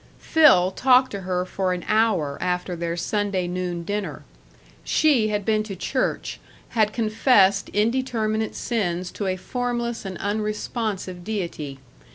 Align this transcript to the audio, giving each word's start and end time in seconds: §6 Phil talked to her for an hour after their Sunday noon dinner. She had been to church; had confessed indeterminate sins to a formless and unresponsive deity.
§6 0.19 0.33
Phil 0.33 0.71
talked 0.71 1.11
to 1.11 1.21
her 1.21 1.45
for 1.45 1.73
an 1.73 1.85
hour 1.87 2.39
after 2.41 2.75
their 2.75 2.97
Sunday 2.97 3.47
noon 3.47 3.83
dinner. 3.83 4.23
She 4.83 5.27
had 5.27 5.45
been 5.45 5.61
to 5.61 5.75
church; 5.75 6.39
had 6.69 6.91
confessed 6.91 7.69
indeterminate 7.69 8.55
sins 8.55 9.11
to 9.11 9.27
a 9.27 9.35
formless 9.37 10.03
and 10.03 10.17
unresponsive 10.17 11.23
deity. 11.23 11.77